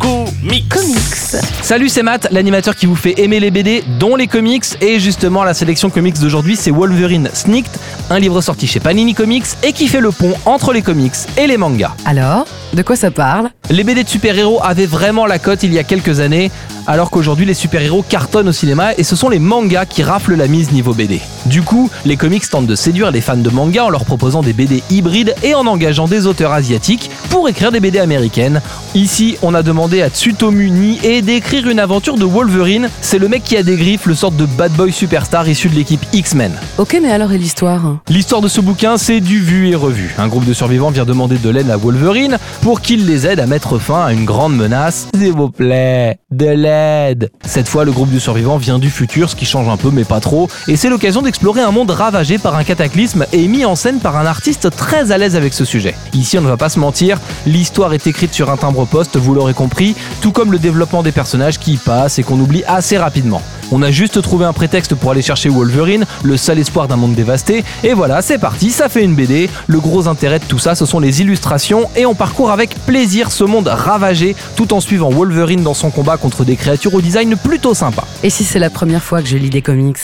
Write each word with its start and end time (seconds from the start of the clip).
comics. 0.00 0.68
comics. 0.68 1.44
Salut, 1.62 1.88
c'est 1.88 2.02
Matt, 2.02 2.28
l'animateur 2.30 2.74
qui 2.74 2.86
vous 2.86 2.96
fait 2.96 3.20
aimer 3.20 3.38
les 3.38 3.50
BD, 3.50 3.84
dont 3.98 4.16
les 4.16 4.26
comics. 4.26 4.64
Et 4.80 4.98
justement, 4.98 5.44
la 5.44 5.54
sélection 5.54 5.90
comics 5.90 6.18
d'aujourd'hui, 6.18 6.56
c'est 6.56 6.70
Wolverine 6.70 7.28
Sneaked, 7.32 7.70
un 8.08 8.18
livre 8.18 8.40
sorti 8.40 8.66
chez 8.66 8.80
Panini 8.80 9.14
Comics 9.14 9.46
et 9.62 9.72
qui 9.72 9.86
fait 9.88 10.00
le 10.00 10.10
pont 10.10 10.34
entre 10.46 10.72
les 10.72 10.82
comics 10.82 11.12
et 11.36 11.46
les 11.46 11.56
mangas. 11.56 11.92
Alors, 12.04 12.46
de 12.72 12.82
quoi 12.82 12.96
ça 12.96 13.10
parle? 13.10 13.50
Les 13.68 13.84
BD 13.84 14.02
de 14.02 14.08
super-héros 14.08 14.60
avaient 14.62 14.86
vraiment 14.86 15.26
la 15.26 15.38
cote 15.38 15.62
il 15.62 15.72
y 15.72 15.78
a 15.78 15.84
quelques 15.84 16.20
années, 16.20 16.50
alors 16.86 17.10
qu'aujourd'hui 17.10 17.46
les 17.46 17.54
super-héros 17.54 18.04
cartonnent 18.08 18.48
au 18.48 18.52
cinéma 18.52 18.94
et 18.96 19.04
ce 19.04 19.14
sont 19.14 19.28
les 19.28 19.38
mangas 19.38 19.86
qui 19.86 20.02
raflent 20.02 20.34
la 20.34 20.48
mise 20.48 20.72
niveau 20.72 20.92
BD. 20.94 21.20
Du 21.46 21.62
coup, 21.62 21.90
les 22.04 22.16
comics 22.16 22.48
tentent 22.48 22.66
de 22.66 22.74
séduire 22.74 23.10
les 23.10 23.20
fans 23.20 23.36
de 23.36 23.50
manga 23.50 23.84
en 23.84 23.90
leur 23.90 24.04
proposant 24.04 24.42
des 24.42 24.52
BD 24.52 24.82
hybrides 24.90 25.34
et 25.42 25.54
en 25.54 25.66
engageant 25.66 26.06
des 26.06 26.26
auteurs 26.26 26.52
asiatiques 26.52 27.10
pour 27.28 27.48
écrire 27.48 27.70
des 27.70 27.80
BD 27.80 27.98
américaines. 27.98 28.60
Ici, 28.94 29.36
on 29.42 29.54
a 29.54 29.62
demandé 29.62 29.89
à 29.98 30.08
Tsutomu 30.08 30.70
Nie 30.70 31.20
d'écrire 31.22 31.68
une 31.68 31.80
aventure 31.80 32.16
de 32.16 32.24
Wolverine. 32.24 32.88
C'est 33.00 33.18
le 33.18 33.28
mec 33.28 33.42
qui 33.42 33.56
a 33.56 33.64
des 33.64 33.76
griffes, 33.76 34.06
le 34.06 34.14
sort 34.14 34.30
de 34.30 34.46
bad 34.46 34.72
boy 34.72 34.92
superstar 34.92 35.48
issu 35.48 35.68
de 35.68 35.74
l'équipe 35.74 36.04
X-Men. 36.12 36.52
Ok, 36.78 36.96
mais 37.02 37.10
alors 37.10 37.32
et 37.32 37.38
l'histoire? 37.38 37.98
L'histoire 38.08 38.40
de 38.40 38.48
ce 38.48 38.60
bouquin, 38.60 38.96
c'est 38.96 39.20
du 39.20 39.40
vu 39.40 39.68
et 39.68 39.74
revu. 39.74 40.14
Un 40.18 40.28
groupe 40.28 40.44
de 40.44 40.54
survivants 40.54 40.90
vient 40.90 41.04
demander 41.04 41.38
de 41.38 41.50
l'aide 41.50 41.70
à 41.70 41.76
Wolverine 41.76 42.38
pour 42.62 42.80
qu'il 42.80 43.06
les 43.06 43.26
aide 43.26 43.40
à 43.40 43.46
mettre 43.46 43.78
fin 43.78 44.04
à 44.04 44.12
une 44.12 44.24
grande 44.24 44.56
menace. 44.56 45.08
S'il 45.14 45.32
vous 45.32 45.50
plaît, 45.50 46.19
de 46.30 46.46
l'aide. 46.46 47.30
Cette 47.44 47.68
fois, 47.68 47.84
le 47.84 47.92
groupe 47.92 48.12
de 48.12 48.18
survivants 48.18 48.56
vient 48.56 48.78
du 48.78 48.90
futur, 48.90 49.28
ce 49.28 49.36
qui 49.36 49.44
change 49.44 49.68
un 49.68 49.76
peu 49.76 49.90
mais 49.90 50.04
pas 50.04 50.20
trop, 50.20 50.48
et 50.68 50.76
c'est 50.76 50.88
l'occasion 50.88 51.22
d'explorer 51.22 51.60
un 51.60 51.72
monde 51.72 51.90
ravagé 51.90 52.38
par 52.38 52.54
un 52.54 52.64
cataclysme 52.64 53.26
et 53.32 53.48
mis 53.48 53.64
en 53.64 53.74
scène 53.74 53.98
par 53.98 54.16
un 54.16 54.26
artiste 54.26 54.70
très 54.70 55.12
à 55.12 55.18
l'aise 55.18 55.36
avec 55.36 55.52
ce 55.52 55.64
sujet. 55.64 55.94
Ici, 56.12 56.38
on 56.38 56.42
ne 56.42 56.48
va 56.48 56.56
pas 56.56 56.68
se 56.68 56.78
mentir, 56.78 57.18
l'histoire 57.46 57.92
est 57.94 58.06
écrite 58.06 58.32
sur 58.32 58.50
un 58.50 58.56
timbre-poste, 58.56 59.16
vous 59.16 59.34
l'aurez 59.34 59.54
compris, 59.54 59.96
tout 60.20 60.32
comme 60.32 60.52
le 60.52 60.58
développement 60.58 61.02
des 61.02 61.12
personnages 61.12 61.58
qui 61.58 61.72
y 61.72 61.76
passent 61.78 62.18
et 62.18 62.22
qu'on 62.22 62.38
oublie 62.38 62.62
assez 62.66 62.96
rapidement. 62.96 63.42
On 63.72 63.82
a 63.82 63.90
juste 63.90 64.20
trouvé 64.22 64.44
un 64.44 64.52
prétexte 64.52 64.94
pour 64.94 65.12
aller 65.12 65.22
chercher 65.22 65.48
Wolverine, 65.48 66.04
le 66.22 66.36
seul 66.36 66.58
espoir 66.58 66.88
d'un 66.88 66.96
monde 66.96 67.14
dévasté, 67.14 67.64
et 67.84 67.94
voilà, 67.94 68.20
c'est 68.20 68.38
parti, 68.38 68.70
ça 68.70 68.88
fait 68.88 69.04
une 69.04 69.14
BD. 69.14 69.48
Le 69.66 69.78
gros 69.80 70.08
intérêt 70.08 70.38
de 70.40 70.44
tout 70.44 70.58
ça, 70.58 70.74
ce 70.74 70.86
sont 70.86 70.98
les 70.98 71.20
illustrations, 71.20 71.88
et 71.96 72.06
on 72.06 72.14
parcourt 72.14 72.50
avec 72.50 72.74
plaisir 72.86 73.30
ce 73.30 73.44
monde 73.44 73.68
ravagé, 73.68 74.34
tout 74.56 74.74
en 74.74 74.80
suivant 74.80 75.10
Wolverine 75.10 75.62
dans 75.62 75.74
son 75.74 75.90
combat 75.90 76.16
contre 76.16 76.44
des 76.44 76.56
créatures 76.56 76.94
au 76.94 77.00
design 77.00 77.36
plutôt 77.36 77.74
sympa. 77.74 78.04
Et 78.22 78.30
si 78.30 78.44
c'est 78.44 78.58
la 78.58 78.70
première 78.70 79.02
fois 79.02 79.22
que 79.22 79.28
je 79.28 79.36
lis 79.36 79.50
des 79.50 79.62
comics? 79.62 79.98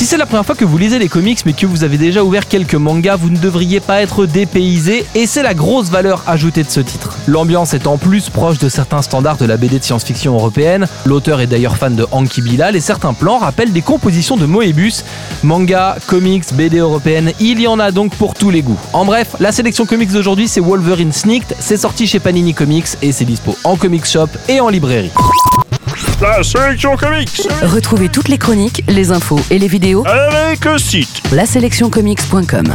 Si 0.00 0.06
c'est 0.06 0.16
la 0.16 0.24
première 0.24 0.46
fois 0.46 0.54
que 0.54 0.64
vous 0.64 0.78
lisez 0.78 0.98
les 0.98 1.10
comics 1.10 1.44
mais 1.44 1.52
que 1.52 1.66
vous 1.66 1.84
avez 1.84 1.98
déjà 1.98 2.24
ouvert 2.24 2.48
quelques 2.48 2.74
mangas, 2.74 3.16
vous 3.16 3.28
ne 3.28 3.36
devriez 3.36 3.80
pas 3.80 4.00
être 4.00 4.24
dépaysé 4.24 5.04
et 5.14 5.26
c'est 5.26 5.42
la 5.42 5.52
grosse 5.52 5.90
valeur 5.90 6.22
ajoutée 6.26 6.62
de 6.62 6.70
ce 6.70 6.80
titre. 6.80 7.18
L'ambiance 7.26 7.74
est 7.74 7.86
en 7.86 7.98
plus 7.98 8.30
proche 8.30 8.58
de 8.58 8.70
certains 8.70 9.02
standards 9.02 9.36
de 9.36 9.44
la 9.44 9.58
BD 9.58 9.78
de 9.78 9.84
science-fiction 9.84 10.32
européenne, 10.34 10.86
l'auteur 11.04 11.42
est 11.42 11.46
d'ailleurs 11.46 11.76
fan 11.76 11.96
de 11.96 12.06
Anki 12.12 12.40
Bilal 12.40 12.76
et 12.76 12.80
certains 12.80 13.12
plans 13.12 13.36
rappellent 13.36 13.72
des 13.74 13.82
compositions 13.82 14.38
de 14.38 14.46
Moebius. 14.46 15.04
Manga, 15.42 15.96
comics, 16.06 16.54
BD 16.54 16.78
européenne, 16.78 17.32
il 17.38 17.60
y 17.60 17.66
en 17.66 17.78
a 17.78 17.90
donc 17.90 18.14
pour 18.14 18.32
tous 18.32 18.48
les 18.48 18.62
goûts. 18.62 18.80
En 18.94 19.04
bref, 19.04 19.36
la 19.38 19.52
sélection 19.52 19.84
comics 19.84 20.12
d'aujourd'hui 20.12 20.48
c'est 20.48 20.60
Wolverine 20.60 21.12
Sneaked, 21.12 21.56
c'est 21.58 21.76
sorti 21.76 22.06
chez 22.06 22.20
Panini 22.20 22.54
Comics 22.54 22.88
et 23.02 23.12
c'est 23.12 23.26
dispo 23.26 23.54
en 23.64 23.76
comics 23.76 24.06
shop 24.06 24.28
et 24.48 24.60
en 24.60 24.70
librairie. 24.70 25.10
La 26.20 26.42
sélection 26.42 26.96
comics 26.96 27.48
Retrouvez 27.62 28.10
toutes 28.10 28.28
les 28.28 28.36
chroniques, 28.36 28.84
les 28.88 29.10
infos 29.10 29.40
et 29.50 29.58
les 29.58 29.68
vidéos 29.68 30.04
avec 30.06 30.66
un 30.66 30.76
site 30.76 31.22
laselectioncomics.com. 31.32 32.74